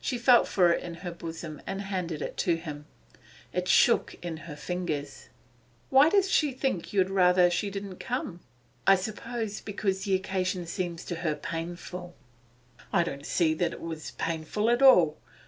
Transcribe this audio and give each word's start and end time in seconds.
She 0.00 0.18
felt 0.18 0.46
for 0.46 0.70
it 0.72 0.84
in 0.84 0.94
her 1.02 1.10
bosom 1.10 1.60
and 1.66 1.82
handed 1.82 2.22
it 2.22 2.36
to 2.36 2.54
him. 2.54 2.86
It 3.52 3.66
shook 3.66 4.14
in 4.22 4.36
her 4.46 4.54
fingers. 4.54 5.30
'Why 5.90 6.08
does 6.08 6.30
she 6.30 6.52
think 6.52 6.92
you'd 6.92 7.10
rather 7.10 7.50
she 7.50 7.70
didn't 7.70 7.98
come?' 7.98 8.38
'I 8.86 8.94
suppose 8.94 9.60
because 9.60 10.04
the 10.04 10.14
occasion 10.14 10.64
seems 10.68 11.04
to 11.06 11.16
her 11.26 11.34
painful.' 11.34 12.14
'I 12.92 13.02
don't 13.02 13.26
see 13.26 13.52
that 13.54 13.72
it 13.72 13.80
was 13.80 14.12
painful 14.12 14.70
at 14.70 14.80
all. 14.80 15.18